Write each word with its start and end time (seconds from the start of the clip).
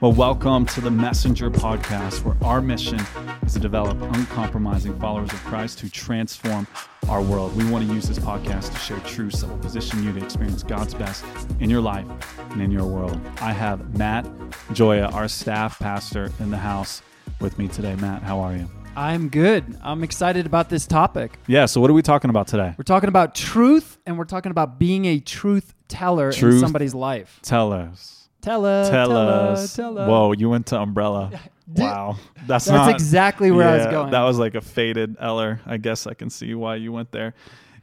Well, 0.00 0.12
welcome 0.12 0.64
to 0.66 0.80
the 0.80 0.90
Messenger 0.90 1.50
Podcast, 1.50 2.24
where 2.24 2.36
our 2.42 2.62
mission 2.62 2.98
is 3.44 3.52
to 3.52 3.58
develop 3.58 4.00
uncompromising 4.00 4.98
followers 4.98 5.30
of 5.32 5.38
Christ 5.44 5.80
who 5.80 5.88
transform 5.90 6.66
our 7.08 7.20
world. 7.20 7.54
We 7.54 7.70
want 7.70 7.86
to 7.86 7.94
use 7.94 8.08
this 8.08 8.18
podcast 8.18 8.72
to 8.72 8.78
share 8.78 8.98
truths 9.00 9.42
that 9.42 9.48
will 9.48 9.58
position 9.58 10.02
you 10.02 10.12
to 10.14 10.24
experience 10.24 10.62
God's 10.62 10.94
best 10.94 11.24
in 11.60 11.68
your 11.68 11.82
life 11.82 12.06
and 12.50 12.62
in 12.62 12.70
your 12.70 12.86
world. 12.86 13.20
I 13.40 13.52
have 13.52 13.96
Matt 13.98 14.24
Gioia, 14.72 15.12
our 15.12 15.28
staff 15.28 15.78
pastor, 15.78 16.32
in 16.40 16.50
the 16.50 16.56
house 16.56 17.02
with 17.40 17.58
me 17.58 17.68
today. 17.68 17.94
Matt, 17.96 18.22
how 18.22 18.40
are 18.40 18.56
you? 18.56 18.68
I'm 18.96 19.28
good. 19.28 19.78
I'm 19.82 20.04
excited 20.04 20.44
about 20.44 20.68
this 20.68 20.86
topic. 20.86 21.38
Yeah, 21.46 21.64
so 21.66 21.80
what 21.80 21.88
are 21.88 21.94
we 21.94 22.02
talking 22.02 22.28
about 22.28 22.46
today? 22.46 22.74
We're 22.76 22.84
talking 22.84 23.08
about 23.08 23.34
truth 23.34 23.98
and 24.04 24.18
we're 24.18 24.24
talking 24.26 24.50
about 24.50 24.78
being 24.78 25.06
a 25.06 25.18
truth 25.18 25.74
teller 25.88 26.30
Truth. 26.30 26.54
in 26.54 26.60
somebody's 26.60 26.94
life. 26.94 27.40
Tell 27.42 27.72
us. 27.72 28.28
Tell 28.42 28.66
us. 28.66 28.90
Tell, 28.90 29.12
us. 29.12 29.74
Tell 29.74 29.98
us. 29.98 30.08
Whoa, 30.08 30.32
you 30.32 30.50
went 30.50 30.66
to 30.66 30.80
Umbrella. 30.80 31.30
Wow. 31.74 32.16
That's, 32.46 32.66
That's 32.66 32.68
not 32.68 32.90
exactly 32.90 33.50
where 33.50 33.66
I 33.66 33.76
was 33.78 33.86
going. 33.86 34.10
That 34.10 34.24
was 34.24 34.38
like 34.38 34.54
a 34.56 34.60
faded 34.60 35.16
Eller. 35.18 35.60
I 35.64 35.78
guess 35.78 36.06
I 36.06 36.12
can 36.12 36.28
see 36.28 36.54
why 36.54 36.74
you 36.74 36.92
went 36.92 37.12
there. 37.12 37.34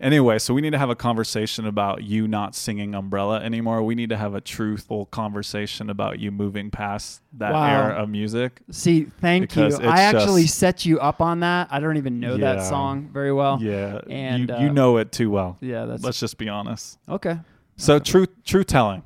Anyway, 0.02 0.39
so 0.39 0.53
we 0.53 0.62
need 0.62 0.70
to 0.70 0.77
have 0.77 0.89
a 0.89 0.95
conversation 0.95 1.66
about 1.66 2.03
you 2.03 2.26
not 2.26 2.55
singing 2.55 2.95
Umbrella 2.95 3.41
anymore. 3.41 3.84
We 3.84 3.95
need 3.95 4.09
to 4.09 4.17
have 4.17 4.34
a 4.34 4.39
truthful 4.39 5.08
conversation 5.08 5.89
about 5.89 6.20
you 6.20 6.31
moving 6.31 6.72
past 6.72 7.22
that 7.34 7.52
Wow. 7.52 7.66
era 7.67 7.94
of 8.03 8.09
music. 8.09 8.62
See, 8.72 9.03
thank 9.20 9.58
you. 9.58 9.66
I 9.84 10.02
actually 10.03 10.44
just- 10.44 10.58
set 10.58 10.85
you 10.85 10.99
up 11.02 11.20
on 11.22 11.41
that. 11.41 11.67
I 11.70 11.81
don't 11.81 11.98
even 11.98 12.22
know 12.22 12.38
that 12.38 12.63
song 12.63 13.09
very 13.12 13.34
well. 13.34 13.59
yeah, 13.62 13.99
and, 14.09 14.48
you, 14.48 14.55
uh, 14.55 14.59
you 14.62 14.70
know 14.72 14.95
it 14.98 15.12
too 15.12 15.30
well. 15.30 15.58
Yeah, 15.59 15.84
that's 15.85 16.02
Let's 16.03 16.20
just 16.22 16.38
be 16.38 16.47
honest. 16.47 16.97
okay. 17.09 17.38
So 17.75 18.00
truth, 18.00 18.30
truth 18.45 18.67
telling. 18.67 19.03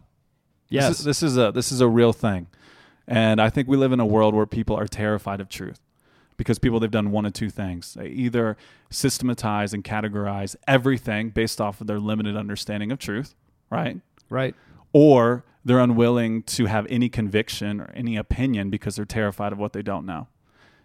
Yes. 0.69 0.89
This 0.89 0.99
is, 0.99 1.05
this 1.05 1.23
is 1.23 1.37
a 1.37 1.51
this 1.51 1.71
is 1.71 1.81
a 1.81 1.87
real 1.87 2.13
thing, 2.13 2.47
and 3.07 3.39
I 3.39 3.49
think 3.51 3.67
we 3.67 3.77
live 3.77 3.91
in 3.91 3.99
a 3.99 4.05
world 4.05 4.33
where 4.33 4.47
people 4.47 4.75
are 4.75 4.87
terrified 4.87 5.39
of 5.41 5.47
truth 5.49 5.79
because 6.43 6.59
people 6.59 6.79
they've 6.79 6.91
done 6.91 7.11
one 7.11 7.25
of 7.25 7.33
two 7.33 7.49
things: 7.49 7.93
they 7.93 8.07
either 8.07 8.57
systematize 8.89 9.73
and 9.73 9.83
categorize 9.83 10.55
everything 10.67 11.29
based 11.29 11.59
off 11.59 11.81
of 11.81 11.87
their 11.87 11.99
limited 11.99 12.35
understanding 12.35 12.91
of 12.91 12.99
truth, 12.99 13.33
right? 13.69 13.99
right. 14.29 14.55
Or 14.91 15.45
they're 15.63 15.79
unwilling 15.79 16.43
to 16.43 16.65
have 16.65 16.85
any 16.89 17.09
conviction 17.09 17.79
or 17.79 17.91
any 17.95 18.17
opinion 18.17 18.69
because 18.69 18.95
they're 18.97 19.05
terrified 19.05 19.53
of 19.53 19.59
what 19.59 19.73
they 19.73 19.81
don't 19.81 20.05
know. 20.05 20.27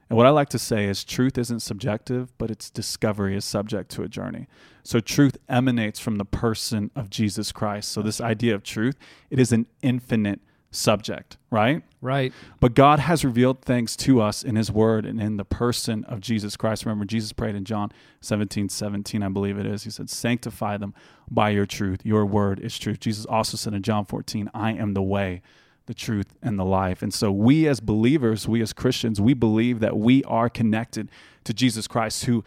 And 0.09 0.17
what 0.17 0.27
I 0.27 0.31
like 0.31 0.48
to 0.50 0.59
say 0.59 0.87
is 0.87 1.05
truth 1.05 1.37
isn't 1.37 1.61
subjective, 1.61 2.33
but 2.39 2.50
its 2.50 2.70
discovery 2.70 3.37
is 3.37 3.45
subject 3.45 3.91
to 3.93 4.03
a 4.03 4.09
journey. 4.09 4.47
So 4.83 5.00
truth 5.00 5.37
emanates 5.48 5.98
from 6.00 6.17
the 6.17 6.25
person 6.25 6.91
of 6.97 7.11
Jesus 7.11 7.53
Christ. 7.53 7.91
So 7.91 8.00
this 8.00 8.20
idea 8.20 8.55
of 8.55 8.62
truth, 8.62 8.97
it 9.28 9.39
is 9.39 9.53
an 9.53 9.67
infinite 9.83 10.41
subject, 10.70 11.36
right? 11.50 11.83
Right. 12.00 12.33
But 12.61 12.74
God 12.74 12.98
has 12.98 13.24
revealed 13.24 13.62
things 13.62 13.97
to 13.98 14.20
us 14.20 14.42
in 14.42 14.56
his 14.56 14.70
word 14.70 15.06
and 15.06 15.20
in 15.20 15.36
the 15.36 15.44
person 15.44 16.05
of 16.05 16.20
Jesus 16.20 16.56
Christ. 16.56 16.84
Remember, 16.84 17.05
Jesus 17.05 17.33
prayed 17.33 17.55
in 17.55 17.64
John 17.64 17.91
17, 18.20 18.69
17, 18.69 19.22
I 19.22 19.28
believe 19.28 19.58
it 19.58 19.66
is. 19.66 19.84
He 19.84 19.91
said, 19.91 20.10
Sanctify 20.10 20.77
them 20.77 20.94
by 21.30 21.50
your 21.50 21.66
truth. 21.66 22.05
Your 22.05 22.27
word 22.27 22.60
is 22.60 22.78
truth. 22.78 23.00
Jesus 23.00 23.25
also 23.25 23.56
said 23.56 23.75
in 23.75 23.83
John 23.83 24.05
14, 24.05 24.50
I 24.52 24.72
am 24.72 24.94
the 24.94 25.02
way, 25.02 25.42
the 25.86 25.94
truth, 25.94 26.34
and 26.42 26.58
the 26.58 26.64
life. 26.64 27.03
And 27.03 27.12
so 27.12 27.32
we 27.32 27.66
as 27.66 27.80
believers, 27.80 28.47
we 28.47 28.60
as 28.60 28.72
Christians, 28.72 29.20
we 29.20 29.34
believe 29.34 29.80
that 29.80 29.97
we 29.97 30.22
are 30.25 30.48
connected 30.48 31.10
to 31.44 31.55
Jesus 31.55 31.86
Christ 31.86 32.27
who 32.27 32.44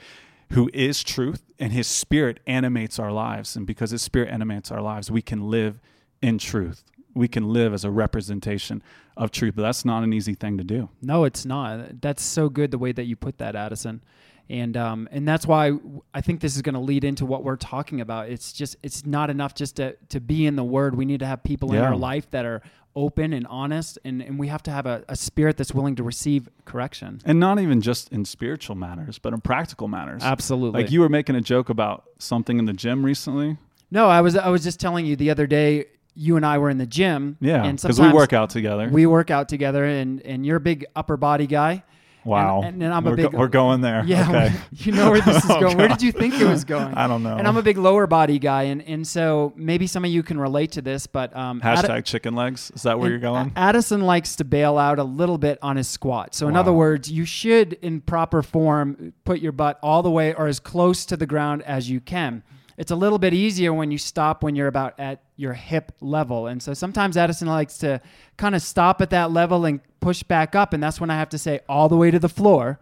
who 0.51 0.69
is 0.73 1.01
truth 1.01 1.43
and 1.59 1.71
his 1.71 1.87
spirit 1.87 2.41
animates 2.45 2.99
our 2.99 3.11
lives. 3.11 3.55
And 3.55 3.65
because 3.65 3.91
his 3.91 4.01
spirit 4.01 4.29
animates 4.29 4.69
our 4.69 4.81
lives, 4.81 5.09
we 5.09 5.21
can 5.21 5.49
live 5.49 5.79
in 6.21 6.37
truth. 6.37 6.83
We 7.13 7.27
can 7.27 7.51
live 7.51 7.73
as 7.73 7.83
a 7.83 7.91
representation 7.91 8.81
of 9.17 9.31
truth, 9.31 9.55
but 9.55 9.63
that's 9.63 9.85
not 9.85 10.03
an 10.03 10.13
easy 10.13 10.33
thing 10.33 10.57
to 10.57 10.63
do. 10.63 10.89
No, 11.01 11.23
it's 11.25 11.45
not. 11.45 12.01
That's 12.01 12.23
so 12.23 12.49
good 12.49 12.71
the 12.71 12.77
way 12.77 12.91
that 12.91 13.05
you 13.05 13.15
put 13.15 13.37
that, 13.39 13.55
Addison. 13.55 14.01
And 14.49 14.75
um, 14.75 15.07
and 15.11 15.25
that's 15.25 15.45
why 15.45 15.71
I 16.13 16.19
think 16.19 16.41
this 16.41 16.55
is 16.55 16.61
going 16.61 16.73
to 16.73 16.81
lead 16.81 17.05
into 17.05 17.25
what 17.25 17.43
we're 17.43 17.55
talking 17.55 18.01
about. 18.01 18.29
It's 18.29 18.51
just 18.51 18.75
it's 18.83 19.05
not 19.05 19.29
enough 19.29 19.55
just 19.55 19.77
to 19.77 19.95
to 20.09 20.19
be 20.19 20.45
in 20.45 20.57
the 20.57 20.63
Word. 20.63 20.95
We 20.95 21.05
need 21.05 21.21
to 21.21 21.25
have 21.25 21.41
people 21.41 21.73
in 21.73 21.81
our 21.81 21.95
life 21.95 22.29
that 22.31 22.45
are 22.45 22.61
open 22.93 23.31
and 23.31 23.47
honest, 23.47 23.97
and, 24.03 24.21
and 24.21 24.37
we 24.37 24.47
have 24.47 24.61
to 24.63 24.71
have 24.71 24.85
a, 24.85 25.03
a 25.07 25.15
spirit 25.15 25.55
that's 25.55 25.73
willing 25.73 25.95
to 25.95 26.03
receive 26.03 26.49
correction. 26.65 27.21
And 27.23 27.39
not 27.39 27.59
even 27.59 27.81
just 27.81 28.11
in 28.11 28.25
spiritual 28.25 28.75
matters, 28.75 29.17
but 29.17 29.33
in 29.33 29.39
practical 29.41 29.87
matters. 29.87 30.23
Absolutely. 30.23 30.83
Like 30.83 30.91
you 30.91 30.99
were 30.99 31.09
making 31.09 31.35
a 31.35 31.41
joke 31.41 31.69
about 31.69 32.03
something 32.17 32.59
in 32.59 32.65
the 32.65 32.73
gym 32.73 33.05
recently. 33.05 33.57
No, 33.89 34.07
I 34.09 34.21
was 34.21 34.35
I 34.35 34.49
was 34.49 34.63
just 34.63 34.79
telling 34.79 35.05
you 35.05 35.15
the 35.15 35.29
other 35.29 35.47
day. 35.47 35.85
You 36.13 36.35
and 36.35 36.45
I 36.45 36.57
were 36.57 36.69
in 36.69 36.77
the 36.77 36.85
gym. 36.85 37.37
Yeah, 37.39 37.63
and 37.63 37.81
because 37.81 37.99
we 37.99 38.11
work 38.11 38.33
out 38.33 38.49
together. 38.49 38.89
We 38.89 39.05
work 39.05 39.31
out 39.31 39.47
together, 39.49 39.85
and 39.85 40.21
and 40.21 40.45
you're 40.45 40.57
a 40.57 40.61
big 40.61 40.85
upper 40.95 41.15
body 41.17 41.47
guy. 41.47 41.83
wow. 42.23 42.61
and- 42.63 42.83
and 42.83 42.93
I'm 42.93 43.05
a 43.07 43.09
we're, 43.09 43.15
big- 43.15 43.33
we're 43.33 43.47
going 43.47 43.81
there. 43.81 44.03
Yeah, 44.05 44.29
Okay. 44.29 44.53
you 44.73 44.91
know 44.91 45.09
where 45.09 45.21
this 45.21 45.43
is 45.43 45.49
Oh, 45.49 45.59
going. 45.59 45.77
Where 45.77 45.87
did 45.87 46.03
you 46.03 46.11
think 46.11 46.39
it 46.39 46.45
was 46.47 46.63
going? 46.65 46.93
I 46.93 47.07
don't 47.07 47.23
know. 47.23 47.35
And 47.35 47.47
I'm 47.47 47.57
a 47.57 47.63
big 47.63 47.77
lower 47.79 48.05
body 48.05 48.37
guy, 48.37 48.63
and, 48.63 48.81
and 48.83 49.07
so 49.07 49.53
maybe 49.55 49.87
some 49.87 50.05
of 50.05 50.11
you 50.11 50.21
can 50.21 50.39
relate 50.39 50.73
to 50.73 50.81
this, 50.83 51.07
but 51.07 51.35
um, 51.35 51.61
Ad- 51.63 51.83
Hashtag 51.85 52.05
chicken 52.05 52.35
legs. 52.35 52.71
Is 52.75 52.83
that 52.83 52.99
where 52.99 53.09
you're 53.09 53.17
going? 53.17 53.51
Addison 53.55 54.01
likes 54.01 54.35
to 54.35 54.43
bail 54.43 54.77
out 54.77 54.99
a 54.99 55.03
little 55.03 55.39
bit 55.39 55.57
on 55.63 55.77
his 55.77 55.87
squat. 55.87 56.35
So 56.35 56.47
in 56.47 56.55
other 56.55 56.73
words, 56.73 57.09
you 57.11 57.25
should, 57.25 57.73
in 57.81 58.01
proper 58.01 58.43
form, 58.43 59.13
put 59.25 59.39
your 59.39 59.51
butt 59.53 59.79
all 59.81 60.03
the 60.03 60.11
way 60.11 60.33
or 60.35 60.45
as 60.47 60.59
close 60.59 61.05
to 61.05 61.17
the 61.17 61.25
ground 61.25 61.63
as 61.63 61.89
you 61.89 61.99
can. 62.01 62.43
It's 62.81 62.89
a 62.89 62.95
little 62.95 63.19
bit 63.19 63.31
easier 63.31 63.71
when 63.71 63.91
you 63.91 63.99
stop 63.99 64.41
when 64.43 64.55
you're 64.55 64.65
about 64.65 64.99
at 64.99 65.21
your 65.35 65.53
hip 65.53 65.91
level. 66.01 66.47
And 66.47 66.63
so 66.63 66.73
sometimes 66.73 67.15
Addison 67.15 67.47
likes 67.47 67.77
to 67.77 68.01
kind 68.37 68.55
of 68.55 68.63
stop 68.63 69.03
at 69.03 69.11
that 69.11 69.31
level 69.31 69.65
and 69.65 69.81
push 69.99 70.23
back 70.23 70.55
up. 70.55 70.73
And 70.73 70.81
that's 70.81 70.99
when 70.99 71.11
I 71.11 71.15
have 71.15 71.29
to 71.29 71.37
say 71.37 71.59
all 71.69 71.89
the 71.89 71.95
way 71.95 72.09
to 72.09 72.17
the 72.17 72.27
floor, 72.27 72.79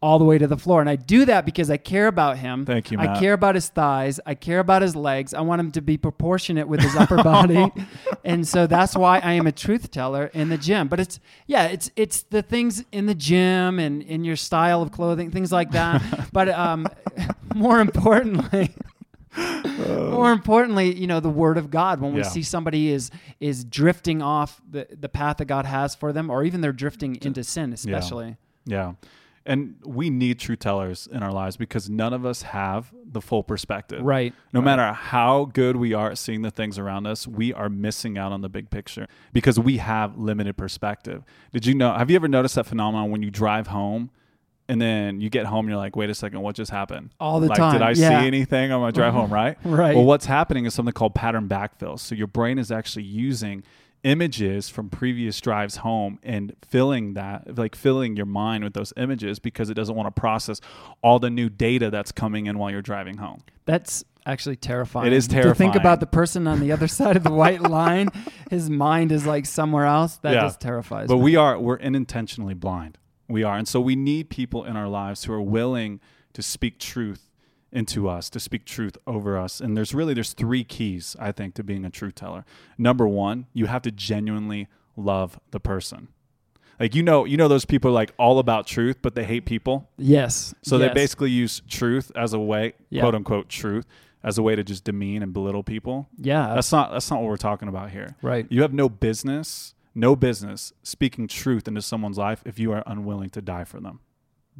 all 0.00 0.20
the 0.20 0.24
way 0.24 0.38
to 0.38 0.46
the 0.46 0.56
floor. 0.56 0.80
And 0.80 0.88
I 0.88 0.94
do 0.94 1.24
that 1.24 1.44
because 1.44 1.68
I 1.68 1.78
care 1.78 2.06
about 2.06 2.38
him. 2.38 2.64
Thank 2.64 2.92
you, 2.92 2.98
Matt. 2.98 3.16
I 3.16 3.18
care 3.18 3.32
about 3.32 3.56
his 3.56 3.68
thighs. 3.68 4.20
I 4.24 4.36
care 4.36 4.60
about 4.60 4.82
his 4.82 4.94
legs. 4.94 5.34
I 5.34 5.40
want 5.40 5.58
him 5.58 5.72
to 5.72 5.80
be 5.82 5.96
proportionate 5.98 6.68
with 6.68 6.78
his 6.78 6.94
upper 6.94 7.20
body. 7.22 7.72
And 8.22 8.46
so 8.46 8.66
that's 8.66 8.94
why 8.94 9.18
I 9.18 9.32
am 9.32 9.46
a 9.46 9.52
truth 9.52 9.90
teller 9.90 10.26
in 10.34 10.50
the 10.50 10.58
gym. 10.58 10.88
But 10.88 11.00
it's 11.00 11.18
yeah, 11.46 11.64
it's 11.64 11.90
it's 11.96 12.22
the 12.22 12.42
things 12.42 12.84
in 12.92 13.06
the 13.06 13.14
gym 13.14 13.78
and 13.80 14.02
in 14.02 14.24
your 14.24 14.36
style 14.36 14.82
of 14.82 14.92
clothing, 14.92 15.30
things 15.30 15.50
like 15.50 15.70
that. 15.72 16.28
but 16.32 16.50
um 16.50 16.86
more 17.54 17.80
importantly, 17.80 18.74
Uh, 19.90 20.10
more 20.10 20.32
importantly, 20.32 20.94
you 20.94 21.06
know, 21.06 21.20
the 21.20 21.28
word 21.30 21.56
of 21.58 21.70
God. 21.70 22.00
When 22.00 22.12
we 22.12 22.20
Yeah. 22.20 22.28
see 22.28 22.42
somebody 22.42 22.90
is 22.90 23.10
is 23.40 23.64
drifting 23.64 24.22
off 24.22 24.60
the, 24.68 24.86
the 24.98 25.08
path 25.08 25.38
that 25.38 25.46
God 25.46 25.64
has 25.66 25.94
for 25.94 26.12
them, 26.12 26.30
or 26.30 26.44
even 26.44 26.60
they're 26.60 26.72
drifting 26.72 27.16
into 27.22 27.42
sin, 27.44 27.72
especially. 27.72 28.36
Yeah. 28.64 28.92
And 29.46 29.76
we 29.86 30.10
need 30.10 30.38
true 30.38 30.54
tellers 30.54 31.08
in 31.10 31.22
our 31.22 31.32
lives 31.32 31.56
because 31.56 31.88
none 31.88 32.12
of 32.12 32.26
us 32.26 32.42
have 32.42 32.92
the 33.10 33.22
full 33.22 33.42
perspective. 33.42 34.02
Right. 34.02 34.34
No 34.52 34.60
Right. 34.60 34.64
matter 34.66 34.92
how 34.92 35.46
good 35.46 35.76
we 35.76 35.94
are 35.94 36.10
at 36.10 36.18
seeing 36.18 36.42
the 36.42 36.50
things 36.50 36.78
around 36.78 37.06
us, 37.06 37.26
we 37.26 37.52
are 37.54 37.70
missing 37.70 38.18
out 38.18 38.32
on 38.32 38.42
the 38.42 38.50
big 38.50 38.68
picture 38.68 39.06
because 39.32 39.58
we 39.58 39.78
have 39.78 40.18
limited 40.18 40.58
perspective. 40.58 41.24
Did 41.52 41.64
you 41.64 41.74
know? 41.74 41.94
Have 41.94 42.10
you 42.10 42.16
ever 42.16 42.28
noticed 42.28 42.54
that 42.56 42.66
phenomenon 42.66 43.10
when 43.10 43.22
you 43.22 43.30
drive 43.30 43.68
home 43.68 44.10
and 44.70 44.80
then 44.80 45.20
you 45.20 45.28
get 45.30 45.46
home 45.46 45.66
and 45.66 45.68
you're 45.70 45.78
like, 45.78 45.96
wait 45.96 46.10
a 46.10 46.14
second, 46.14 46.40
what 46.42 46.54
just 46.54 46.70
happened? 46.70 47.10
All 47.18 47.40
the 47.40 47.48
like, 47.48 47.58
time. 47.58 47.72
Did 47.72 47.82
I 47.82 47.90
Yeah. 47.90 48.20
see 48.20 48.26
anything 48.26 48.70
on 48.70 48.80
my 48.80 48.92
drive 48.92 49.12
home, 49.12 49.24
mm-hmm. 49.24 49.34
right? 49.34 49.56
Right. 49.64 49.96
Well, 49.96 50.04
what's 50.04 50.26
happening 50.26 50.64
is 50.64 50.74
something 50.74 50.92
called 50.92 51.14
pattern 51.14 51.48
backfill. 51.48 51.98
So 51.98 52.14
your 52.14 52.28
brain 52.28 52.56
is 52.56 52.70
actually 52.70 53.02
using 53.02 53.64
images 54.04 54.68
from 54.68 54.88
previous 54.88 55.40
drives 55.40 55.76
home 55.78 56.18
and 56.22 56.54
filling 56.66 57.14
that 57.14 57.58
like 57.58 57.74
filling 57.74 58.16
your 58.16 58.26
mind 58.26 58.64
with 58.64 58.72
those 58.72 58.92
images 58.96 59.38
because 59.38 59.68
it 59.70 59.74
doesn't 59.74 59.94
want 59.94 60.06
to 60.06 60.18
process 60.18 60.60
all 61.02 61.18
the 61.18 61.28
new 61.28 61.50
data 61.50 61.90
that's 61.90 62.12
coming 62.12 62.46
in 62.46 62.56
while 62.56 62.70
you're 62.70 62.80
driving 62.80 63.18
home. 63.18 63.42
That's 63.66 64.04
actually 64.24 64.56
terrifying. 64.56 65.08
It 65.08 65.12
is 65.12 65.26
terrifying. 65.26 65.52
To 65.54 65.58
think 65.58 65.74
about 65.74 66.00
the 66.00 66.06
person 66.06 66.46
on 66.46 66.60
the 66.60 66.72
other 66.72 66.88
side 66.98 67.16
of 67.16 67.24
the 67.24 67.32
white 67.32 67.60
line, 67.62 68.08
his 68.48 68.70
mind 68.70 69.10
is 69.12 69.26
like 69.26 69.46
somewhere 69.46 69.84
else. 69.84 70.16
That 70.18 70.34
Yeah. 70.34 70.42
just 70.42 70.60
terrifies 70.60 71.08
But 71.08 71.16
me. 71.16 71.22
we 71.22 71.36
are 71.36 71.58
we're 71.58 71.80
unintentionally 71.80 72.54
blind. 72.54 72.96
We 73.30 73.42
are. 73.42 73.56
And 73.56 73.66
so 73.68 73.80
we 73.80 73.96
need 73.96 74.28
people 74.30 74.64
in 74.64 74.76
our 74.76 74.88
lives 74.88 75.24
who 75.24 75.32
are 75.32 75.40
willing 75.42 76.00
to 76.32 76.42
speak 76.42 76.78
truth 76.78 77.30
into 77.72 78.08
us, 78.08 78.28
to 78.30 78.40
speak 78.40 78.64
truth 78.64 78.96
over 79.06 79.38
us. 79.38 79.60
And 79.60 79.76
there's 79.76 79.94
really 79.94 80.12
there's 80.14 80.32
three 80.32 80.64
keys, 80.64 81.16
I 81.20 81.30
think, 81.32 81.54
to 81.54 81.62
being 81.62 81.84
a 81.84 81.90
truth 81.90 82.16
teller. 82.16 82.44
Number 82.76 83.06
1, 83.06 83.46
you 83.52 83.66
have 83.66 83.82
to 83.82 83.90
genuinely 83.92 84.66
love 84.96 85.38
the 85.52 85.60
person. 85.60 86.08
Like 86.80 86.94
you 86.94 87.02
know, 87.02 87.24
you 87.26 87.36
know 87.36 87.46
those 87.46 87.64
people 87.66 87.90
are 87.90 87.94
like 87.94 88.12
all 88.18 88.38
about 88.38 88.66
truth, 88.66 88.96
but 89.02 89.14
they 89.14 89.24
hate 89.24 89.44
people. 89.46 89.88
yes. 89.98 90.54
So 90.62 90.76
yes. 90.78 90.88
they 90.88 90.94
basically 90.94 91.30
use 91.30 91.62
truth 91.68 92.10
as 92.16 92.32
a 92.32 92.38
way, 92.40 92.72
Yeah. 92.88 93.02
quote 93.02 93.14
unquote 93.14 93.48
truth, 93.50 93.86
as 94.24 94.38
a 94.38 94.42
way 94.42 94.56
to 94.56 94.64
just 94.64 94.84
demean 94.84 95.22
and 95.22 95.32
belittle 95.32 95.62
people. 95.62 96.08
yeah, 96.16 96.54
That's 96.54 96.72
not 96.72 96.90
that's 96.90 97.10
not 97.10 97.20
what 97.20 97.28
we're 97.28 97.36
talking 97.36 97.68
about 97.68 97.90
here. 97.90 98.16
right. 98.22 98.46
You 98.50 98.62
have 98.62 98.72
no 98.72 98.88
business, 98.88 99.74
no 100.00 100.16
business 100.16 100.72
speaking 100.82 101.28
truth 101.28 101.68
into 101.68 101.82
someone's 101.82 102.18
life 102.18 102.42
if 102.44 102.58
you 102.58 102.72
are 102.72 102.82
unwilling 102.86 103.30
to 103.30 103.42
die 103.42 103.64
for 103.64 103.78
them. 103.80 104.00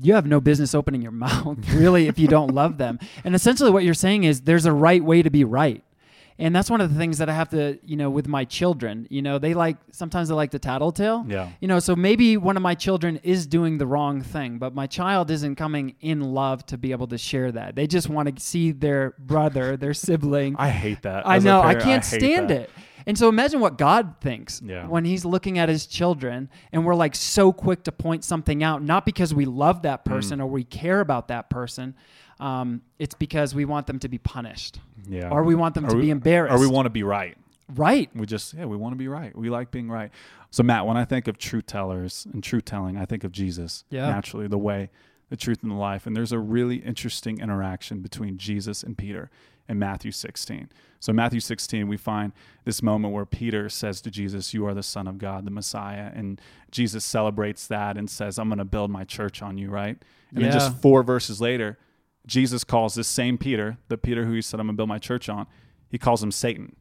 you 0.03 0.15
have 0.15 0.27
no 0.27 0.41
business 0.41 0.75
opening 0.75 1.03
your 1.03 1.13
mouth, 1.27 1.59
really, 1.75 2.07
if 2.07 2.19
you 2.19 2.29
don't 2.29 2.55
love 2.55 2.79
them. 2.79 2.99
And 3.25 3.35
essentially, 3.35 3.71
what 3.71 3.83
you're 3.85 3.95
saying 3.95 4.25
is 4.25 4.43
there's 4.43 4.67
a 4.67 4.73
right 4.73 5.03
way 5.03 5.23
to 5.23 5.31
be 5.31 5.45
right. 5.45 5.83
And 6.39 6.57
that's 6.57 6.71
one 6.71 6.81
of 6.81 6.91
the 6.91 6.99
things 6.99 7.19
that 7.19 7.29
I 7.29 7.35
have 7.35 7.51
to, 7.51 7.79
you 7.85 7.97
know, 7.99 8.09
with 8.09 8.27
my 8.27 8.47
children. 8.47 9.07
You 9.11 9.21
know, 9.21 9.39
they 9.39 9.53
like 9.53 9.77
sometimes 9.93 10.29
they 10.31 10.35
like 10.35 10.51
the 10.53 10.59
tattletale. 10.59 11.27
Yeah. 11.29 11.51
You 11.61 11.69
know, 11.69 11.81
so 11.81 11.95
maybe 11.95 12.39
one 12.39 12.57
of 12.57 12.63
my 12.63 12.75
children 12.75 13.21
is 13.23 13.47
doing 13.47 13.77
the 13.77 13.87
wrong 13.87 14.23
thing, 14.23 14.57
but 14.57 14.75
my 14.75 14.87
child 14.87 15.31
isn't 15.31 15.57
coming 15.57 15.97
in 16.01 16.23
love 16.23 16.65
to 16.67 16.79
be 16.79 16.93
able 16.93 17.09
to 17.09 17.19
share 17.19 17.53
that. 17.53 17.77
They 17.77 17.87
just 17.87 18.09
want 18.09 18.35
to 18.35 18.43
see 18.43 18.73
their 18.73 19.13
brother, 19.19 19.77
their 19.77 19.93
sibling. 19.93 20.57
I 20.59 20.71
hate 20.71 21.03
that. 21.03 21.27
I 21.27 21.37
As 21.37 21.45
know. 21.45 21.61
I 21.61 21.75
can't 21.75 22.03
hate 22.07 22.21
stand 22.23 22.49
that. 22.49 22.61
it. 22.63 22.71
And 23.07 23.17
so 23.19 23.29
imagine 23.29 23.61
what 23.61 23.79
God 23.79 24.15
thinks 24.21 24.61
Yeah. 24.63 24.87
when 24.87 25.05
he's 25.05 25.25
looking 25.25 25.59
at 25.59 25.69
his 25.69 25.87
children 25.87 26.49
and 26.73 26.85
we're 26.85 26.95
like 26.95 27.15
so 27.15 27.53
quick 27.53 27.83
to 27.85 27.93
point 27.93 28.25
something 28.25 28.63
out, 28.63 28.83
not 28.83 29.05
because 29.07 29.33
we 29.35 29.45
love 29.45 29.83
that 29.83 30.05
Mm. 30.05 30.09
person 30.09 30.41
or 30.41 30.47
we 30.49 30.65
care 30.65 31.01
about 31.01 31.29
that 31.29 31.51
person. 31.51 31.95
Um, 32.39 32.83
it's 32.99 33.15
because 33.15 33.55
we 33.55 33.65
want 33.65 33.87
them 33.87 33.99
to 33.99 34.09
be 34.09 34.19
punished 34.19 34.81
Yeah. 35.09 35.29
or 35.31 35.43
we 35.45 35.55
want 35.55 35.75
them 35.75 35.85
Or 35.87 35.91
to 35.91 35.97
we- 35.97 36.03
be 36.03 36.11
embarrassed. 36.11 36.55
Or 36.55 36.59
we 36.61 36.67
want 36.67 36.87
to 36.87 36.91
be 36.91 37.03
right. 37.03 37.37
right. 37.75 38.11
We 38.15 38.27
just 38.27 38.55
yeah, 38.55 38.65
we 38.65 38.77
want 38.77 38.93
to 38.93 38.97
be 38.97 39.09
right. 39.09 39.37
We 39.37 39.51
like 39.51 39.71
being 39.71 39.89
right. 39.91 40.11
So 40.51 40.63
Matt, 40.63 40.87
when 40.87 40.97
I 40.97 41.05
think 41.05 41.29
of 41.29 41.39
truth 41.39 41.67
tellers 41.67 42.27
and 42.33 42.43
truth 42.43 42.65
telling, 42.65 42.97
I 42.97 43.05
think 43.05 43.23
of 43.25 43.31
Jesus. 43.33 43.85
Yeah. 43.91 44.09
Naturally, 44.09 44.49
the 44.49 44.59
way, 44.59 44.91
the 45.29 45.37
truth, 45.37 45.63
and 45.63 45.71
the 45.71 45.77
life. 45.77 46.07
And 46.07 46.17
there's 46.17 46.33
a 46.33 46.41
really 46.41 46.77
interesting 46.77 47.39
interaction 47.39 48.01
between 48.01 48.37
Jesus 48.39 48.83
and 48.83 48.99
Peter 48.99 49.31
in 49.71 49.79
Matthew 49.79 50.11
16. 50.13 50.69
So 50.99 51.13
Matthew 51.13 51.41
16, 51.41 51.89
we 51.89 51.97
find 51.97 52.33
this 52.65 52.83
moment 52.83 53.15
where 53.15 53.25
Peter 53.25 53.69
says 53.71 54.03
to 54.03 54.11
Jesus, 54.11 54.53
"You 54.53 54.67
are 54.67 54.75
the 54.75 54.83
Son 54.83 55.07
of 55.07 55.17
God, 55.17 55.47
the 55.47 55.51
Messiah," 55.51 56.11
and 56.15 56.39
Jesus 56.71 57.05
celebrates 57.05 57.67
that 57.69 57.97
and 57.97 58.11
says, 58.11 58.39
"I'm 58.39 58.49
going 58.49 58.59
to 58.59 58.65
build 58.67 58.91
my 58.91 59.05
church 59.05 59.41
on 59.41 59.57
you." 59.57 59.71
Right. 59.71 59.97
And 60.35 60.45
then 60.45 60.53
just 60.53 60.77
four 60.83 61.03
verses 61.03 61.41
later, 61.41 61.79
Jesus 62.27 62.65
calls 62.65 62.95
this 62.95 63.09
same 63.09 63.39
Peter, 63.39 63.79
the 63.89 63.97
Peter 63.97 64.27
who 64.27 64.33
he 64.33 64.43
said, 64.43 64.61
"I'm 64.61 64.67
going 64.67 64.77
to 64.77 64.81
build 64.81 64.89
my 64.91 64.99
church 64.99 65.29
on," 65.29 65.47
he 65.89 65.97
calls 65.97 66.23
him 66.23 66.31
Satan. 66.31 66.77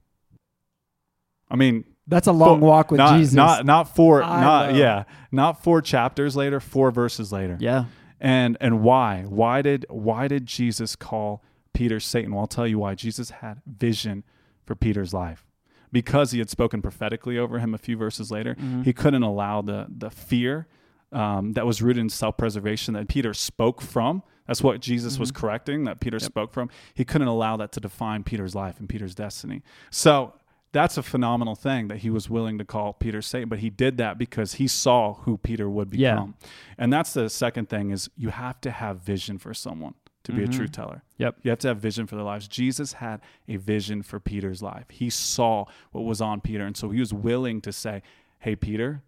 I 1.49 1.55
mean, 1.55 1.85
That's 2.07 2.27
a 2.27 2.31
long 2.31 2.59
walk 2.59 2.91
with 2.91 2.97
not, 2.97 3.17
Jesus. 3.17 3.33
Not 3.33 3.65
not 3.65 3.95
four 3.95 4.21
I 4.23 4.41
not 4.41 4.71
know. 4.71 4.77
yeah, 4.77 5.03
not 5.31 5.63
four 5.63 5.81
chapters 5.81 6.35
later, 6.35 6.59
four 6.59 6.91
verses 6.91 7.31
later. 7.31 7.57
yeah. 7.59 7.85
And 8.19 8.57
and 8.59 8.81
why? 8.81 9.23
Why 9.27 9.61
did 9.61 9.85
why 9.89 10.27
did 10.27 10.45
Jesus 10.45 10.95
call 10.97 11.41
Peter 11.79 11.99
Satan? 11.99 12.31
Well, 12.33 12.41
I'll 12.41 12.47
tell 12.47 12.67
you 12.67 12.79
why. 12.79 12.93
Jesus 12.95 13.29
had 13.29 13.61
vision 13.65 14.23
for 14.65 14.75
Peter's 14.75 15.13
life. 15.13 15.45
Because 15.91 16.31
he 16.31 16.39
had 16.39 16.49
spoken 16.49 16.81
prophetically 16.81 17.37
over 17.39 17.57
him 17.59 17.73
a 17.73 17.77
few 17.77 17.97
verses 17.97 18.29
later, 18.31 18.53
Mm-hmm. 18.55 18.81
he 18.83 18.93
couldn't 18.93 19.23
allow 19.23 19.61
the 19.61 19.87
the 20.03 20.09
fear 20.11 20.67
um, 21.11 21.53
that 21.53 21.65
was 21.65 21.81
rooted 21.81 22.01
in 22.01 22.09
self 22.09 22.35
preservation 22.37 22.93
that 22.95 23.07
Peter 23.07 23.33
spoke 23.33 23.81
from. 23.81 24.21
That's 24.45 24.61
what 24.61 24.81
Jesus 24.81 25.17
was 25.17 25.31
Mm-hmm. 25.31 25.39
correcting, 25.41 25.83
that 25.85 25.99
Peter 25.99 26.19
spoke 26.19 26.51
from. 26.53 26.69
He 26.93 27.05
couldn't 27.05 27.27
allow 27.37 27.57
that 27.57 27.71
to 27.75 27.79
define 27.79 28.23
Peter's 28.23 28.53
life 28.55 28.79
and 28.79 28.87
Peter's 28.89 29.15
destiny. 29.15 29.61
So 29.89 30.33
that's 30.71 30.97
a 30.97 31.03
phenomenal 31.03 31.55
thing 31.55 31.87
that 31.87 31.99
he 32.05 32.09
was 32.11 32.29
willing 32.29 32.57
to 32.59 32.65
call 32.65 32.93
Peter 32.93 33.21
Satan, 33.23 33.49
but 33.49 33.57
he 33.59 33.71
did 33.71 33.97
that 33.97 34.19
because 34.19 34.49
he 34.61 34.67
saw 34.67 35.01
who 35.23 35.37
Peter 35.37 35.67
would 35.67 35.89
Yeah. 35.93 36.13
become. 36.15 36.35
And 36.77 36.93
that's 36.93 37.13
the 37.13 37.27
second 37.29 37.69
thing 37.69 37.89
is 37.89 38.09
you 38.15 38.29
have 38.29 38.57
to 38.61 38.69
have 38.69 38.95
vision 39.13 39.39
for 39.39 39.53
someone 39.55 39.95
to 40.29 40.35
be 40.35 40.43
a 40.43 40.47
truth 40.47 40.71
mm-hmm. 40.71 40.81
teller. 40.81 41.03
Yep. 41.17 41.37
You 41.43 41.49
have 41.49 41.59
to 41.59 41.67
have 41.69 41.77
vision 41.77 42.07
for 42.07 42.15
their 42.15 42.25
lives. 42.25 42.47
Jesus 42.47 42.93
had 42.93 43.21
a 43.47 43.57
vision 43.57 44.03
for 44.03 44.19
Peter's 44.19 44.61
life. 44.61 44.85
He 44.89 45.09
saw 45.09 45.65
what 45.91 46.01
was 46.01 46.21
on 46.21 46.41
Peter, 46.41 46.65
and 46.65 46.75
so 46.75 46.89
he 46.89 46.99
was 46.99 47.13
willing 47.13 47.61
to 47.61 47.71
say, 47.71 48.01
"Hey, 48.39 48.55
Peter, 48.55 49.03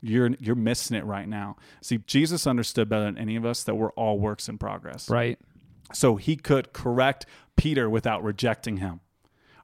you're 0.00 0.30
you're 0.40 0.54
missing 0.54 0.96
it 0.96 1.04
right 1.04 1.28
now." 1.28 1.56
See, 1.80 1.98
Jesus 1.98 2.46
understood 2.46 2.88
better 2.88 3.04
than 3.04 3.18
any 3.18 3.36
of 3.36 3.44
us 3.44 3.62
that 3.64 3.74
we're 3.74 3.92
all 3.92 4.18
works 4.18 4.48
in 4.48 4.58
progress. 4.58 5.08
Right. 5.08 5.38
So 5.92 6.16
he 6.16 6.36
could 6.36 6.72
correct 6.72 7.26
Peter 7.56 7.88
without 7.88 8.22
rejecting 8.22 8.78
him. 8.78 9.00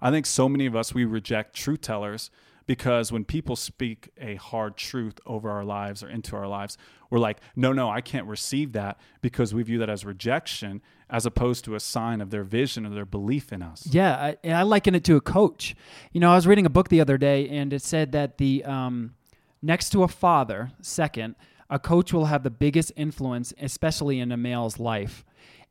I 0.03 0.11
think 0.11 0.27
so 0.27 0.49
many 0.49 0.67
of 0.67 0.77
us 0.77 0.95
we 0.95 1.05
reject 1.05 1.55
truth 1.55 1.83
tellers 1.83 2.31
because 2.71 3.11
when 3.11 3.25
people 3.25 3.57
speak 3.57 4.11
a 4.17 4.37
hard 4.37 4.77
truth 4.77 5.19
over 5.27 5.51
our 5.51 5.65
lives 5.65 6.05
or 6.05 6.09
into 6.09 6.37
our 6.37 6.47
lives, 6.47 6.79
we're 7.11 7.19
like, 7.19 7.41
no, 7.57 7.73
no, 7.73 7.91
I 7.91 8.01
can't 8.01 8.29
receive 8.29 8.75
that 8.75 9.01
because 9.21 9.53
we 9.53 9.65
view 9.65 9.79
that 9.79 9.91
as 9.91 10.05
rejection 10.05 10.81
as 11.11 11.27
opposed 11.27 11.65
to 11.65 11.75
a 11.75 11.81
sign 11.81 12.21
of 12.21 12.31
their 12.31 12.45
vision 12.45 12.87
or 12.87 12.91
their 12.91 13.05
belief 13.05 13.53
in 13.53 13.61
us. 13.61 13.89
Yeah, 13.91 14.15
I, 14.15 14.37
and 14.45 14.57
I 14.57 14.63
liken 14.63 14.95
it 14.95 15.03
to 15.07 15.17
a 15.17 15.21
coach. 15.21 15.75
You 16.13 16.21
know, 16.21 16.31
I 16.31 16.37
was 16.37 16.47
reading 16.47 16.65
a 16.65 16.71
book 16.71 16.91
the 16.91 17.01
other 17.01 17.19
day, 17.19 17.49
and 17.49 17.73
it 17.73 17.83
said 17.83 18.13
that 18.13 18.39
the 18.39 18.63
um, 18.63 19.15
next 19.61 19.91
to 19.91 20.05
a 20.05 20.09
father, 20.09 20.71
second, 20.81 21.35
a 21.71 21.81
coach 21.81 22.13
will 22.13 22.27
have 22.27 22.45
the 22.45 22.51
biggest 22.51 22.93
influence, 22.95 23.53
especially 23.61 24.21
in 24.21 24.31
a 24.31 24.37
male's 24.37 24.79
life. 24.79 25.25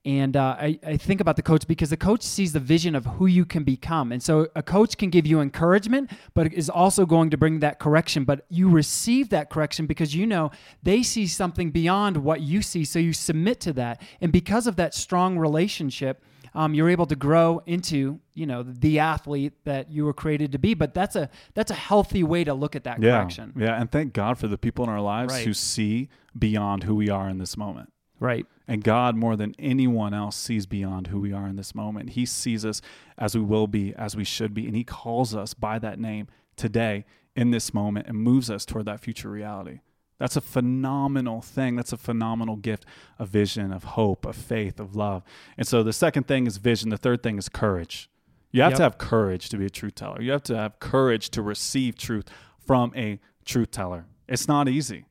And 0.06 0.38
uh, 0.38 0.56
I, 0.58 0.80
I 0.86 0.96
think 0.98 1.20
about 1.20 1.36
the 1.36 1.42
coach 1.42 1.68
because 1.68 1.90
the 1.90 1.98
coach 1.98 2.22
sees 2.24 2.54
the 2.54 2.60
vision 2.62 2.96
of 2.96 3.06
who 3.06 3.26
you 3.26 3.46
can 3.46 3.64
become. 3.66 4.14
And 4.14 4.24
so 4.24 4.48
a 4.56 4.64
coach 4.64 4.98
can 4.98 5.10
give 5.10 5.28
you 5.28 5.42
encouragement, 5.42 6.10
but 6.34 6.54
is 6.54 6.70
also 6.70 7.06
going 7.06 7.30
to 7.32 7.38
bring 7.38 7.60
that 7.60 7.80
correction. 7.80 8.24
But 8.24 8.46
you 8.50 8.70
receive 8.70 9.28
that 9.30 9.50
correction 9.50 9.88
because 9.88 10.16
you 10.16 10.26
know 10.26 10.52
they 10.82 11.04
see 11.04 11.28
something 11.28 11.72
beyond 11.72 12.16
what 12.18 12.40
you 12.42 12.62
see. 12.62 12.86
So 12.86 12.98
you 12.98 13.12
submit 13.12 13.60
to 13.62 13.74
that. 13.74 14.02
And 14.22 14.32
because 14.32 14.68
of 14.68 14.78
that 14.78 14.94
strong 14.94 15.38
relationship, 15.38 16.24
um, 16.56 16.74
you're 16.74 16.90
able 16.90 17.06
to 17.06 17.16
grow 17.16 17.62
into 17.66 18.20
you 18.34 18.46
know 18.46 18.64
the 18.64 19.00
athlete 19.00 19.54
that 19.66 19.92
you 19.92 20.06
were 20.06 20.14
created 20.14 20.54
to 20.54 20.60
be. 20.60 20.74
But 20.76 20.94
that's 20.94 21.18
a 21.18 21.30
that's 21.56 21.72
a 21.72 21.76
healthy 21.76 22.24
way 22.24 22.46
to 22.46 22.54
look 22.54 22.76
at 22.76 22.86
that 22.86 23.02
Yeah. 23.02 23.18
correction. 23.18 23.54
Yeah. 23.58 23.80
And 23.80 23.92
thank 23.92 24.14
God 24.14 24.38
for 24.40 24.48
the 24.48 24.58
people 24.58 24.86
in 24.86 24.90
our 24.90 25.02
lives 25.02 25.34
Right. 25.34 25.46
who 25.46 25.54
see 25.54 26.08
beyond 26.38 26.84
who 26.84 26.96
we 26.96 27.10
are 27.10 27.28
in 27.30 27.38
this 27.38 27.58
moment. 27.58 27.92
Right. 28.20 28.46
And 28.68 28.84
God, 28.84 29.16
more 29.16 29.36
than 29.36 29.56
anyone 29.58 30.14
else, 30.14 30.36
sees 30.36 30.66
beyond 30.66 31.08
who 31.08 31.20
we 31.20 31.34
are 31.34 31.48
in 31.48 31.56
this 31.56 31.74
moment. 31.74 32.12
He 32.12 32.26
sees 32.26 32.66
us 32.66 32.82
as 33.18 33.36
we 33.36 33.42
will 33.42 33.68
be, 33.68 33.94
as 33.96 34.16
we 34.16 34.24
should 34.24 34.54
be. 34.54 34.68
And 34.68 34.76
He 34.76 34.84
calls 34.84 35.34
us 35.34 35.54
by 35.54 35.80
that 35.80 36.00
name 36.00 36.28
today 36.56 37.06
in 37.36 37.52
this 37.52 37.74
moment 37.74 38.08
and 38.08 38.18
moves 38.18 38.50
us 38.52 38.66
toward 38.66 38.86
that 38.86 39.00
future 39.00 39.30
reality. 39.30 39.80
That's 40.18 40.36
a 40.36 40.42
phenomenal 40.42 41.42
thing. 41.42 41.78
That's 41.78 41.94
a 41.94 41.98
phenomenal 41.98 42.58
gift 42.58 42.86
of 43.18 43.30
vision, 43.30 43.72
of 43.72 43.86
hope, 43.86 44.26
of 44.26 44.36
faith, 44.36 44.78
of 44.80 44.96
love. 44.96 45.24
And 45.58 45.66
so 45.66 45.82
the 45.82 45.94
second 45.94 46.28
thing 46.28 46.46
is 46.46 46.58
vision. 46.58 46.90
The 46.90 46.98
third 46.98 47.24
thing 47.24 47.38
is 47.38 47.48
courage. 47.48 48.10
You 48.52 48.64
have 48.64 48.72
Yep. 48.72 48.78
to 48.78 48.84
have 48.84 48.98
courage 48.98 49.48
to 49.50 49.58
be 49.58 49.66
a 49.66 49.70
truth 49.70 49.96
teller. 49.96 50.22
You 50.22 50.32
have 50.32 50.44
to 50.44 50.58
have 50.58 50.80
courage 50.80 51.30
to 51.30 51.42
receive 51.42 51.96
truth 51.98 52.28
from 52.60 52.92
a 52.96 53.20
truth 53.46 53.72
teller. 53.72 54.08
It's 54.28 54.48
not 54.48 54.68
easy. 54.68 55.06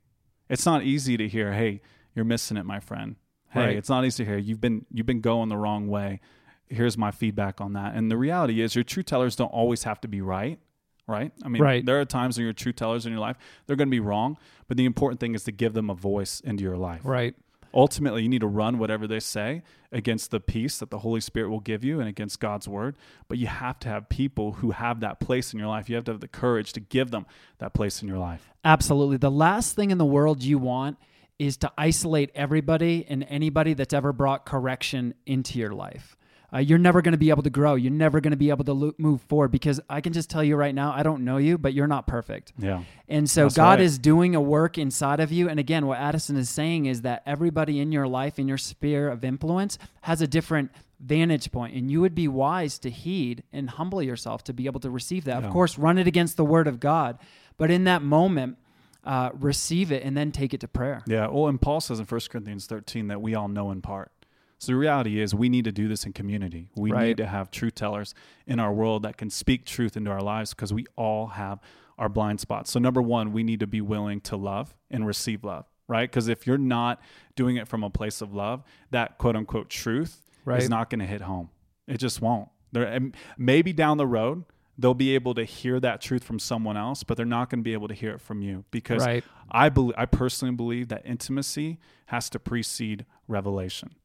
It's 0.50 0.66
not 0.66 0.82
easy 0.82 1.16
to 1.16 1.26
hear, 1.26 1.52
hey, 1.54 1.80
you're 2.14 2.24
missing 2.24 2.56
it, 2.56 2.64
my 2.64 2.80
friend. 2.80 3.16
Hey, 3.50 3.60
Right. 3.60 3.76
it's 3.76 3.88
not 3.88 4.04
easy 4.04 4.24
to 4.24 4.30
hear. 4.30 4.38
You've 4.38 4.60
been 4.60 4.84
you've 4.92 5.06
been 5.06 5.20
going 5.20 5.48
the 5.48 5.56
wrong 5.56 5.88
way. 5.88 6.20
Here's 6.66 6.98
my 6.98 7.10
feedback 7.10 7.60
on 7.62 7.72
that. 7.72 7.94
And 7.94 8.10
the 8.10 8.16
reality 8.18 8.60
is 8.60 8.74
your 8.74 8.84
truth 8.84 9.06
tellers 9.06 9.36
don't 9.36 9.48
always 9.48 9.84
have 9.84 10.00
to 10.02 10.08
be 10.08 10.20
right. 10.20 10.58
Right? 11.06 11.32
I 11.42 11.48
mean, 11.48 11.62
Right. 11.62 11.86
there 11.86 11.98
are 11.98 12.04
times 12.04 12.36
when 12.36 12.44
your 12.44 12.52
truth 12.52 12.76
tellers 12.76 13.06
in 13.06 13.12
your 13.12 13.20
life, 13.22 13.38
they're 13.66 13.76
going 13.76 13.88
to 13.88 13.90
be 13.90 14.00
wrong, 14.00 14.36
but 14.66 14.76
the 14.76 14.84
important 14.84 15.20
thing 15.20 15.34
is 15.34 15.42
to 15.44 15.52
give 15.52 15.72
them 15.72 15.88
a 15.88 15.94
voice 15.94 16.40
into 16.40 16.62
your 16.62 16.76
life. 16.76 17.00
Right. 17.02 17.34
Ultimately, 17.72 18.22
you 18.22 18.28
need 18.28 18.42
to 18.42 18.46
run 18.46 18.78
whatever 18.78 19.06
they 19.06 19.20
say 19.20 19.62
against 19.90 20.30
the 20.30 20.40
peace 20.40 20.78
that 20.80 20.90
the 20.90 20.98
Holy 20.98 21.20
Spirit 21.22 21.48
will 21.48 21.60
give 21.60 21.82
you 21.82 21.98
and 22.00 22.08
against 22.10 22.40
God's 22.40 22.68
word. 22.68 22.94
But 23.26 23.38
you 23.38 23.46
have 23.46 23.78
to 23.80 23.88
have 23.88 24.10
people 24.10 24.52
who 24.52 24.72
have 24.72 25.00
that 25.00 25.18
place 25.20 25.54
in 25.54 25.58
your 25.58 25.68
life. 25.68 25.88
You 25.88 25.94
have 25.96 26.04
to 26.04 26.12
have 26.12 26.20
the 26.20 26.28
courage 26.28 26.74
to 26.74 26.80
give 26.80 27.10
them 27.10 27.24
that 27.58 27.72
place 27.72 28.02
in 28.02 28.08
your 28.08 28.18
life. 28.18 28.50
Absolutely. 28.64 29.16
The 29.16 29.30
last 29.30 29.76
thing 29.76 29.90
in 29.90 29.96
the 29.98 30.04
world 30.06 30.42
you 30.42 30.58
want 30.58 30.98
is 31.38 31.56
to 31.58 31.72
isolate 31.78 32.30
everybody 32.34 33.06
and 33.08 33.24
anybody 33.28 33.74
that's 33.74 33.94
ever 33.94 34.12
brought 34.12 34.44
correction 34.44 35.14
into 35.26 35.58
your 35.58 35.72
life. 35.72 36.16
Uh, 36.52 36.58
you're 36.58 36.78
never 36.78 37.02
going 37.02 37.12
to 37.12 37.18
be 37.18 37.28
able 37.28 37.42
to 37.42 37.50
grow. 37.50 37.74
You're 37.74 37.92
never 37.92 38.20
going 38.20 38.30
to 38.30 38.36
be 38.36 38.48
able 38.48 38.64
to 38.64 38.72
lo- 38.72 38.94
move 38.96 39.20
forward 39.22 39.50
because 39.50 39.80
I 39.90 40.00
can 40.00 40.14
just 40.14 40.30
tell 40.30 40.42
you 40.42 40.56
right 40.56 40.74
now, 40.74 40.92
I 40.92 41.02
don't 41.02 41.22
know 41.22 41.36
you, 41.36 41.58
but 41.58 41.74
you're 41.74 41.86
not 41.86 42.06
perfect. 42.06 42.54
Yeah. 42.58 42.84
And 43.06 43.28
so 43.28 43.44
That's 43.44 43.56
God 43.56 43.70
right. 43.72 43.80
is 43.80 43.98
doing 43.98 44.34
a 44.34 44.40
work 44.40 44.78
inside 44.78 45.20
of 45.20 45.30
you. 45.30 45.50
And 45.50 45.60
again, 45.60 45.86
what 45.86 45.98
Addison 45.98 46.36
is 46.36 46.48
saying 46.48 46.86
is 46.86 47.02
that 47.02 47.22
everybody 47.26 47.80
in 47.80 47.92
your 47.92 48.08
life, 48.08 48.38
in 48.38 48.48
your 48.48 48.56
sphere 48.56 49.10
of 49.10 49.24
influence, 49.24 49.78
has 50.02 50.22
a 50.22 50.26
different 50.26 50.70
vantage 51.00 51.52
point, 51.52 51.74
and 51.74 51.90
you 51.90 52.00
would 52.00 52.14
be 52.14 52.26
wise 52.26 52.78
to 52.80 52.90
heed 52.90 53.42
and 53.52 53.70
humble 53.70 54.02
yourself 54.02 54.42
to 54.44 54.52
be 54.52 54.66
able 54.66 54.80
to 54.80 54.90
receive 54.90 55.24
that. 55.24 55.40
Yeah. 55.40 55.46
Of 55.46 55.52
course, 55.52 55.78
run 55.78 55.98
it 55.98 56.06
against 56.06 56.36
the 56.36 56.44
Word 56.44 56.66
of 56.66 56.80
God, 56.80 57.18
but 57.56 57.70
in 57.70 57.84
that 57.84 58.02
moment, 58.02 58.56
uh, 59.04 59.30
receive 59.34 59.90
it 59.92 60.02
and 60.02 60.16
then 60.16 60.32
take 60.32 60.52
it 60.54 60.60
to 60.60 60.68
prayer. 60.68 61.02
Yeah. 61.06 61.28
Well, 61.28 61.48
and 61.48 61.60
Paul 61.60 61.80
says 61.80 61.98
in 62.00 62.06
1 62.06 62.20
Corinthians 62.30 62.66
13 62.66 63.08
that 63.08 63.20
we 63.22 63.34
all 63.34 63.48
know 63.48 63.70
in 63.70 63.80
part. 63.80 64.10
So 64.58 64.72
the 64.72 64.76
reality 64.76 65.20
is 65.20 65.34
we 65.34 65.48
need 65.48 65.64
to 65.66 65.72
do 65.72 65.86
this 65.86 66.04
in 66.04 66.12
community. 66.12 66.68
We 66.76 66.90
Right. 66.90 67.06
need 67.08 67.16
to 67.18 67.26
have 67.26 67.50
truth 67.50 67.76
tellers 67.76 68.12
in 68.46 68.58
our 68.58 68.72
world 68.72 69.04
that 69.04 69.16
can 69.16 69.30
speak 69.30 69.64
truth 69.64 69.96
into 69.96 70.10
our 70.10 70.20
lives 70.20 70.52
because 70.52 70.72
we 70.72 70.84
all 70.96 71.28
have 71.28 71.60
our 71.96 72.08
blind 72.08 72.40
spots. 72.40 72.70
So 72.72 72.80
number 72.80 73.00
one, 73.00 73.32
we 73.32 73.42
need 73.44 73.60
to 73.60 73.66
be 73.68 73.80
willing 73.80 74.20
to 74.22 74.36
love 74.36 74.74
and 74.90 75.06
receive 75.06 75.44
love, 75.44 75.66
right? 75.86 76.10
Because 76.10 76.26
if 76.28 76.46
you're 76.46 76.58
not 76.58 77.00
doing 77.36 77.56
it 77.56 77.68
from 77.68 77.84
a 77.84 77.90
place 77.90 78.20
of 78.20 78.34
love, 78.34 78.64
that 78.90 79.16
quote 79.18 79.36
unquote 79.36 79.68
truth 79.70 80.22
Right. 80.44 80.60
is 80.62 80.68
not 80.68 80.90
going 80.90 81.00
to 81.00 81.06
hit 81.06 81.20
home. 81.22 81.50
It 81.86 81.98
just 81.98 82.20
won't. 82.20 82.48
There, 82.72 82.84
and 82.84 83.16
maybe 83.36 83.72
down 83.72 83.96
the 83.96 84.06
road, 84.06 84.44
they'll 84.78 84.94
be 84.94 85.14
able 85.14 85.34
to 85.34 85.44
hear 85.44 85.80
that 85.80 86.00
truth 86.00 86.22
from 86.22 86.38
someone 86.38 86.76
else, 86.76 87.02
but 87.02 87.16
they're 87.16 87.26
not 87.26 87.50
going 87.50 87.58
to 87.60 87.64
be 87.64 87.72
able 87.72 87.88
to 87.88 87.94
hear 87.94 88.12
it 88.12 88.20
from 88.20 88.42
you 88.42 88.64
because 88.70 89.04
Right. 89.04 89.24
I 89.50 89.68
believe, 89.70 89.94
I 89.98 90.06
personally 90.06 90.54
believe 90.54 90.88
that 90.88 91.02
intimacy 91.04 91.78
has 92.06 92.30
to 92.30 92.38
precede 92.38 93.04
revelation. 93.26 93.96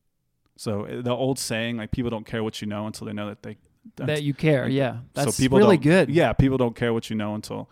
So 0.58 0.86
uh, 0.86 1.02
the 1.02 1.12
old 1.12 1.38
saying, 1.40 1.78
like 1.78 1.92
people 1.92 2.10
don't 2.10 2.26
care 2.26 2.44
what 2.44 2.62
you 2.62 2.68
know 2.68 2.88
until 2.88 3.06
they 3.08 3.14
know 3.14 3.28
that 3.28 3.44
they 3.44 3.58
that 3.98 4.24
you 4.24 4.34
care. 4.34 4.68
Yeah, 4.68 4.98
that's 5.14 5.36
so 5.36 5.44
people 5.44 5.58
really 5.60 5.78
good. 5.78 6.10
Yeah, 6.10 6.34
people 6.34 6.58
don't 6.58 6.76
care 6.76 6.94
what 6.94 7.10
you 7.10 7.16
know 7.16 7.36
until 7.36 7.70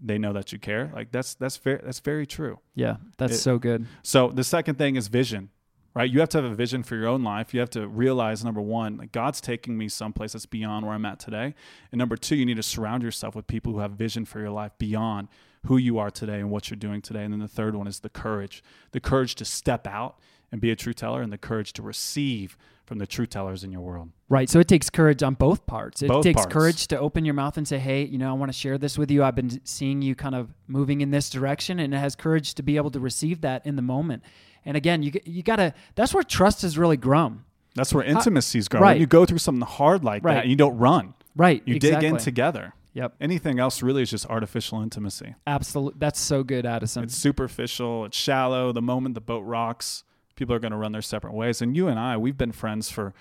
they 0.00 0.16
know 0.18 0.32
that 0.32 0.52
you 0.52 0.58
care. 0.58 0.90
Like 0.94 1.10
that's 1.10 1.34
that's 1.34 1.56
very 1.56 1.80
that's 1.84 2.00
very 2.00 2.26
true. 2.26 2.60
yeah, 2.74 2.96
that's 3.16 3.34
It- 3.34 3.38
so 3.38 3.58
good. 3.58 3.86
So 4.02 4.28
the 4.30 4.44
second 4.44 4.76
thing 4.78 4.96
is 4.96 5.08
vision, 5.08 5.50
right? 5.98 6.12
You 6.12 6.20
have 6.20 6.28
to 6.28 6.40
have 6.40 6.44
a 6.44 6.54
vision 6.54 6.84
for 6.84 6.94
your 6.94 7.08
own 7.08 7.24
life. 7.24 7.52
You 7.52 7.58
have 7.58 7.70
to 7.70 7.88
realize 7.88 8.44
number 8.44 8.60
one, 8.60 8.98
like 8.98 9.10
God's 9.10 9.40
taking 9.40 9.76
me 9.76 9.88
someplace 9.88 10.32
that's 10.32 10.46
beyond 10.46 10.86
where 10.86 10.94
I'm 10.94 11.04
at 11.04 11.18
today, 11.18 11.56
and 11.90 11.98
number 11.98 12.16
two, 12.16 12.36
you 12.36 12.46
need 12.46 12.56
to 12.56 12.62
surround 12.62 13.02
yourself 13.02 13.34
with 13.34 13.48
people 13.48 13.72
who 13.72 13.80
have 13.80 13.92
vision 13.92 14.24
for 14.24 14.38
your 14.38 14.50
life 14.50 14.70
beyond 14.78 15.26
who 15.66 15.76
you 15.76 15.98
are 15.98 16.10
today 16.10 16.38
and 16.38 16.50
what 16.52 16.70
you're 16.70 16.76
doing 16.76 17.02
today. 17.02 17.24
And 17.24 17.32
then 17.32 17.40
the 17.40 17.48
third 17.48 17.74
one 17.74 17.88
is 17.88 17.98
the 17.98 18.08
courage, 18.08 18.62
the 18.92 19.00
courage 19.00 19.34
to 19.34 19.44
step 19.44 19.88
out 19.88 20.20
and 20.50 20.60
be 20.60 20.70
a 20.70 20.76
true 20.76 20.92
teller, 20.94 21.22
and 21.22 21.32
the 21.32 21.38
courage 21.38 21.72
to 21.74 21.82
receive 21.82 22.56
from 22.84 22.98
the 22.98 23.06
true 23.06 23.26
tellers 23.26 23.64
in 23.64 23.70
your 23.70 23.82
world. 23.82 24.08
Right. 24.30 24.48
So 24.48 24.60
it 24.60 24.66
takes 24.68 24.88
courage 24.88 25.22
on 25.22 25.34
both 25.34 25.66
parts. 25.66 26.00
It 26.00 26.08
Both 26.08 26.22
takes 26.24 26.40
parts. 26.40 26.52
courage 26.52 26.86
to 26.88 26.98
open 26.98 27.24
your 27.26 27.34
mouth 27.34 27.58
and 27.58 27.68
say, 27.68 27.78
"Hey, 27.78 28.04
you 28.04 28.16
know, 28.16 28.30
I 28.30 28.32
want 28.32 28.50
to 28.50 28.58
share 28.58 28.78
this 28.78 28.96
with 28.96 29.10
you. 29.10 29.22
I've 29.22 29.34
been 29.34 29.60
seeing 29.64 30.00
you 30.00 30.14
kind 30.14 30.34
of 30.34 30.54
moving 30.66 31.00
in 31.02 31.10
this 31.10 31.28
direction," 31.28 31.78
and 31.78 31.92
it 31.92 31.98
has 31.98 32.14
courage 32.16 32.54
to 32.54 32.62
be 32.62 32.76
able 32.76 32.90
to 32.92 33.00
receive 33.00 33.42
that 33.42 33.66
in 33.66 33.76
the 33.76 33.82
moment. 33.82 34.22
And 34.64 34.76
again, 34.76 35.02
you 35.02 35.12
you 35.24 35.42
got 35.42 35.56
to. 35.56 35.74
That's 35.96 36.14
where 36.14 36.22
trust 36.22 36.62
has 36.62 36.78
really 36.78 36.96
grown. 36.96 37.44
That's 37.74 37.92
where 37.92 38.04
uh, 38.04 38.08
intimacies 38.08 38.68
grow. 38.68 38.80
right. 38.80 38.92
When 38.94 39.00
you 39.02 39.06
go 39.06 39.26
through 39.26 39.38
something 39.38 39.66
hard 39.66 40.02
like 40.02 40.24
Right. 40.24 40.34
that, 40.34 40.46
you 40.46 40.56
don't 40.56 40.78
run. 40.78 41.14
Right. 41.36 41.62
You 41.66 41.76
exactly. 41.76 42.00
dig 42.08 42.10
in 42.12 42.16
together. 42.18 42.72
Yep. 42.94 43.14
Anything 43.20 43.60
else 43.60 43.82
really 43.82 44.02
is 44.02 44.10
just 44.10 44.26
artificial 44.26 44.80
intimacy. 44.82 45.34
Absolutely. 45.46 45.98
That's 46.00 46.18
so 46.18 46.42
good, 46.42 46.66
Addison. 46.66 47.04
It's 47.04 47.14
superficial. 47.14 48.06
It's 48.06 48.16
shallow. 48.16 48.72
The 48.72 48.82
moment 48.82 49.14
the 49.14 49.20
boat 49.20 49.40
rocks, 49.42 50.02
people 50.38 50.54
are 50.54 50.58
going 50.58 50.70
to 50.72 50.78
run 50.78 50.92
their 50.92 51.02
separate 51.02 51.34
ways. 51.34 51.60
And 51.60 51.76
you 51.76 51.88
and 51.88 51.98
I, 51.98 52.16
we've 52.16 52.38
been 52.38 52.52
friends 52.52 52.90
for 52.90 53.12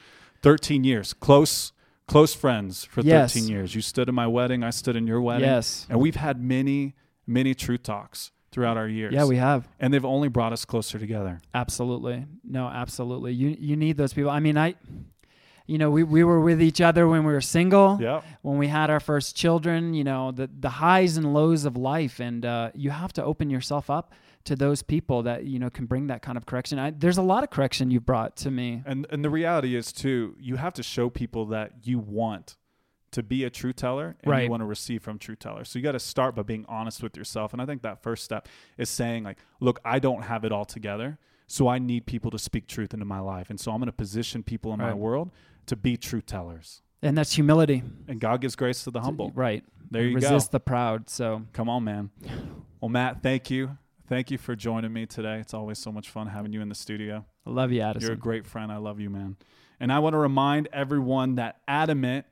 13 0.44 0.84
years, 0.86 1.14
close, 1.14 1.74
close 2.08 2.34
friends 2.34 2.86
for 2.86 3.02
Yes. 3.02 3.34
13 3.34 3.50
years. 3.50 3.76
You 3.76 3.82
stood 3.82 4.08
in 4.08 4.16
my 4.16 4.28
wedding. 4.28 4.64
I 4.64 4.70
stood 4.70 4.96
in 4.96 5.06
your 5.08 5.20
wedding. 5.22 5.50
yes. 5.50 5.86
And 5.90 6.00
we've 6.00 6.16
had 6.16 6.40
many, 6.42 6.94
many 7.26 7.54
truth 7.54 7.84
talks 7.84 8.32
throughout 8.52 8.78
our 8.78 8.88
years. 8.88 9.14
Yeah, 9.14 9.26
we 9.26 9.36
have. 9.38 9.68
and 9.80 9.94
they've 9.94 10.06
only 10.06 10.30
brought 10.30 10.54
us 10.54 10.64
closer 10.64 10.98
together. 10.98 11.42
Absolutely. 11.54 12.26
No, 12.44 12.68
absolutely. 12.68 13.34
You 13.34 13.58
you 13.60 13.76
need 13.76 13.98
those 13.98 14.14
people. 14.14 14.30
I 14.32 14.40
mean, 14.40 14.58
I 14.58 14.76
you 15.68 15.78
know, 15.78 15.92
we, 15.92 16.02
we 16.04 16.24
were 16.24 16.40
with 16.42 16.62
each 16.62 16.82
other 16.82 17.08
when 17.08 17.24
we 17.26 17.32
were 17.32 17.42
single. 17.42 18.00
Yeah. 18.02 18.22
when 18.42 18.58
we 18.58 18.68
had 18.68 18.90
our 18.90 19.00
first 19.00 19.36
children, 19.36 19.94
you 19.94 20.04
know, 20.04 20.32
the 20.32 20.50
the 20.60 20.70
highs 20.70 21.18
and 21.18 21.34
lows 21.34 21.66
of 21.66 21.78
life, 21.78 22.20
and 22.20 22.46
uh, 22.46 22.72
you 22.74 22.90
have 22.90 23.14
to 23.14 23.24
open 23.24 23.50
yourself 23.50 23.90
up 23.90 24.14
to 24.46 24.56
those 24.56 24.82
people 24.82 25.24
that 25.24 25.44
you 25.44 25.60
know 25.60 25.70
can 25.70 25.86
bring 25.86 26.08
that 26.08 26.22
kind 26.22 26.38
of 26.38 26.46
correction. 26.46 26.80
I, 26.80 26.92
there's 26.92 27.18
a 27.18 27.22
lot 27.34 27.44
of 27.44 27.50
correction 27.50 27.92
you 27.92 28.00
brought 28.00 28.36
to 28.38 28.50
me. 28.52 28.82
And 28.86 29.06
and 29.12 29.24
the 29.24 29.30
reality 29.30 29.76
is 29.76 29.92
too, 29.92 30.36
you 30.40 30.56
have 30.56 30.74
to 30.74 30.84
show 30.84 31.10
people 31.10 31.46
that 31.48 31.72
you 31.84 32.00
want 32.00 32.56
to 33.12 33.24
be 33.24 33.44
a 33.46 33.50
true 33.50 33.74
teller 33.74 34.16
and 34.22 34.32
Right. 34.32 34.44
you 34.44 34.50
want 34.50 34.62
to 34.62 34.66
receive 34.66 35.02
from 35.02 35.18
true 35.18 35.36
tellers. 35.36 35.70
So 35.70 35.80
you 35.80 35.84
got 35.84 35.94
to 35.94 36.00
start 36.00 36.36
by 36.36 36.44
being 36.44 36.66
honest 36.68 37.02
with 37.02 37.16
yourself. 37.18 37.54
And 37.54 37.62
I 37.62 37.66
think 37.66 37.82
that 37.82 38.04
first 38.04 38.24
step 38.24 38.48
is 38.78 38.90
saying 38.90 39.24
like, 39.24 39.38
look, 39.62 39.80
I 39.86 40.00
don't 40.00 40.24
have 40.24 40.44
it 40.44 40.52
all 40.52 40.66
together. 40.66 41.18
So 41.48 41.70
I 41.70 41.80
need 41.80 42.06
people 42.06 42.32
to 42.32 42.38
speak 42.38 42.68
truth 42.68 42.94
into 42.94 43.06
my 43.06 43.20
life. 43.20 43.50
And 43.50 43.58
so 43.60 43.72
I'm 43.72 43.80
going 43.80 43.86
to 43.88 43.94
position 43.94 44.44
people 44.44 44.74
in 44.74 44.80
my 44.80 44.94
world 44.94 45.32
to 45.68 45.76
be 45.76 45.98
true 45.98 46.22
tellers. 46.22 46.82
And 47.02 47.18
that's 47.18 47.34
humility. 47.34 47.84
And 48.08 48.20
God 48.20 48.42
gives 48.42 48.56
grace 48.56 48.84
to 48.86 48.92
the 48.92 49.02
humble. 49.02 49.32
Right. 49.36 49.64
There 49.92 50.04
you 50.04 50.16
Resist 50.16 50.52
go. 50.52 50.56
the 50.58 50.60
proud. 50.60 51.10
So 51.10 51.44
Come 51.54 51.70
on, 51.70 51.84
man. 51.84 52.10
Well, 52.82 52.90
Matt, 52.90 53.22
thank 53.24 53.50
you. 53.50 53.78
Thank 54.10 54.32
you 54.32 54.38
for 54.38 54.56
joining 54.56 54.94
me 54.94 55.06
today. 55.06 55.40
It's 55.40 55.54
always 55.54 55.78
so 55.80 55.92
much 55.92 56.10
fun 56.10 56.28
having 56.28 56.54
you 56.54 56.62
in 56.62 56.70
the 56.70 56.76
studio. 56.76 57.26
I 57.46 57.50
love 57.50 57.72
you, 57.72 57.82
Addison. 57.82 58.08
You're 58.08 58.16
a 58.16 58.20
great 58.20 58.46
friend. 58.46 58.72
I 58.72 58.78
love 58.78 59.00
you, 59.00 59.10
man. 59.10 59.36
And 59.80 59.92
I 59.92 60.00
want 60.00 60.14
to 60.14 60.18
remind 60.18 60.70
everyone 60.74 61.36
that 61.36 61.58
Adamant, 61.68 62.26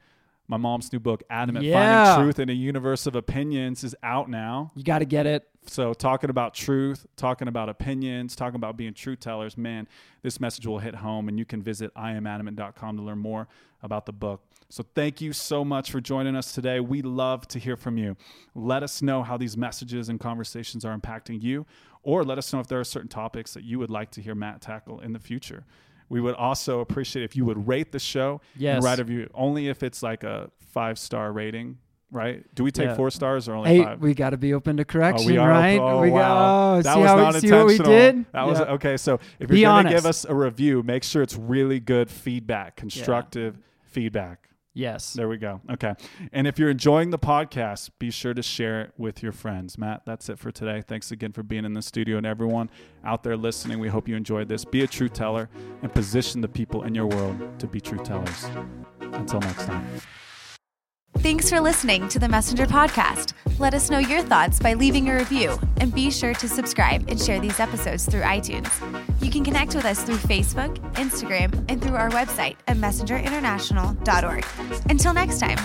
my 0.48 0.58
mom's 0.58 0.92
new 0.94 1.00
book, 1.00 1.24
Adamant 1.30 1.66
Yeah. 1.66 2.06
Finding 2.06 2.26
Truth 2.26 2.40
in 2.40 2.50
a 2.50 2.54
Universe 2.54 3.08
of 3.08 3.16
Opinions, 3.16 3.84
is 3.84 3.96
out 4.04 4.30
now. 4.30 4.72
You 4.76 4.84
got 4.84 5.00
to 5.00 5.06
get 5.06 5.26
it. 5.26 5.48
So, 5.68 5.94
talking 5.94 6.30
about 6.30 6.54
truth, 6.54 7.08
talking 7.16 7.48
about 7.48 7.70
opinions, 7.70 8.36
talking 8.36 8.56
about 8.56 8.78
being 8.78 8.94
truth 8.94 9.20
tellers, 9.20 9.58
man, 9.58 9.88
this 10.22 10.40
message 10.40 10.68
will 10.68 10.80
hit 10.80 10.96
home. 10.96 11.28
And 11.28 11.40
you 11.40 11.46
can 11.46 11.64
visit 11.64 11.94
iamadamant.com 11.96 12.98
to 12.98 13.04
learn 13.04 13.18
more 13.18 13.48
about 13.82 14.06
the 14.06 14.14
book. 14.14 14.42
So, 14.70 14.84
thank 14.94 15.22
you 15.22 15.34
so 15.34 15.66
much 15.66 15.90
for 15.92 16.00
joining 16.00 16.36
us 16.36 16.52
today. 16.52 16.80
We 16.80 17.02
love 17.02 17.48
to 17.50 17.60
hear 17.60 17.76
from 17.76 17.98
you. 17.98 18.16
Let 18.54 18.84
us 18.84 19.02
know 19.02 19.24
how 19.24 19.38
these 19.38 19.58
messages 19.58 20.10
and 20.10 20.20
conversations 20.20 20.86
are 20.86 20.96
impacting 20.96 21.42
you, 21.42 21.66
or 22.04 22.24
let 22.24 22.38
us 22.38 22.54
know 22.54 22.60
if 22.60 22.68
there 22.68 22.80
are 22.80 22.84
certain 22.84 23.10
topics 23.10 23.56
that 23.56 23.64
you 23.64 23.80
would 23.80 23.90
like 23.90 24.12
to 24.12 24.22
hear 24.22 24.36
Matt 24.36 24.62
tackle 24.62 25.00
in 25.00 25.14
the 25.14 25.20
future. 25.20 25.66
We 26.10 26.22
would 26.22 26.36
also 26.36 26.80
appreciate 26.82 27.24
if 27.24 27.36
you 27.36 27.46
would 27.46 27.68
rate 27.68 27.92
the 27.92 28.00
show 28.00 28.42
Yes. 28.56 28.76
and 28.76 28.84
write 28.84 29.00
a 29.00 29.04
review, 29.04 29.30
only 29.34 29.68
if 29.68 29.82
it's 29.84 30.04
like 30.04 30.24
a 30.24 30.52
five 30.72 31.00
star 31.00 31.32
rating, 31.32 31.78
right? 32.12 32.44
Do 32.54 32.64
we 32.64 32.72
take 32.72 32.88
Yeah. 32.90 32.96
four 32.96 33.10
stars 33.10 33.48
or 33.50 33.56
only 33.56 33.70
Hey, 33.70 33.84
five? 33.84 34.00
we 34.00 34.14
got 34.14 34.30
to 34.32 34.38
be 34.38 34.54
open 34.54 34.78
to 34.78 34.86
correction, 34.86 35.28
Oh, 35.28 35.32
we 35.34 35.38
are. 35.38 35.50
right? 35.50 35.80
Oh, 35.80 36.02
we 36.02 36.12
wow. 36.12 36.20
got, 36.20 36.76
oh, 36.78 36.82
that 36.84 36.94
see 36.94 37.00
was 37.00 37.10
how 37.10 37.16
not 37.18 37.34
we, 37.34 37.40
see 37.40 37.52
what 37.52 37.66
we 37.66 37.72
intentional. 37.74 38.00
did? 38.00 38.26
That 38.34 38.48
was 38.48 38.62
okay. 38.62 38.98
So 38.98 39.20
if 39.40 39.50
you're 39.50 39.70
going 39.70 39.86
to 39.86 39.92
give 39.92 40.06
us 40.06 40.26
a 40.26 40.36
review, 40.36 40.84
make 40.84 41.04
sure 41.04 41.22
it's 41.24 41.36
really 41.36 41.80
good 41.80 42.10
feedback, 42.10 42.76
constructive 42.76 43.58
feedback. 43.84 44.50
Yes. 44.76 45.14
There 45.14 45.30
we 45.30 45.38
go. 45.38 45.62
Okay. 45.72 45.94
And 46.34 46.46
if 46.46 46.60
you're 46.60 46.70
enjoying 46.70 47.10
the 47.10 47.18
podcast, 47.18 47.90
be 47.98 48.12
sure 48.12 48.34
to 48.34 48.44
share 48.44 48.82
it 48.82 48.94
with 48.98 49.24
your 49.24 49.32
friends. 49.32 49.78
Matt, 49.78 50.02
that's 50.06 50.28
it 50.28 50.38
for 50.38 50.52
today. 50.52 50.84
Thanks 50.86 51.12
again 51.12 51.32
for 51.32 51.44
being 51.44 51.64
in 51.64 51.74
the 51.74 51.82
studio 51.82 52.18
and 52.18 52.26
everyone 52.26 52.70
out 53.06 53.24
there 53.24 53.38
listening. 53.38 53.80
We 53.80 53.88
hope 53.88 54.08
you 54.08 54.18
enjoyed 54.18 54.50
this. 54.50 54.66
Be 54.66 54.84
a 54.84 54.88
true 54.88 55.08
teller 55.08 55.50
and 55.82 55.94
position 55.94 56.42
the 56.42 56.50
people 56.50 56.84
in 56.84 56.94
your 56.94 57.08
world 57.08 57.58
to 57.60 57.68
be 57.68 57.80
true 57.80 58.00
tellers. 58.00 58.48
Until 59.00 59.40
next 59.40 59.66
time. 59.66 59.88
Thanks 61.20 61.50
for 61.50 61.62
listening 61.62 62.10
to 62.10 62.20
the 62.20 62.28
Messenger 62.28 62.66
Podcast. 62.66 63.32
Let 63.58 63.74
us 63.74 63.90
know 63.90 64.00
your 64.00 64.22
thoughts 64.22 64.60
by 64.60 64.74
leaving 64.74 65.10
a 65.10 65.16
review 65.16 65.58
and 65.78 65.96
be 65.96 66.12
sure 66.12 66.34
to 66.34 66.50
subscribe 66.50 67.10
and 67.10 67.20
share 67.20 67.40
these 67.40 67.62
episodes 67.62 68.06
through 68.06 68.22
iTunes. 68.22 68.70
You 69.26 69.32
can 69.32 69.44
connect 69.44 69.74
with 69.74 69.86
us 69.86 70.04
through 70.04 70.18
Facebook, 70.18 70.78
Instagram, 70.94 71.66
and 71.68 71.82
through 71.82 71.96
our 71.96 72.12
website 72.12 72.58
at 72.68 72.78
messengerinternational.org. 72.78 74.46
Until 74.88 75.14
next 75.16 75.40
time. 75.40 75.58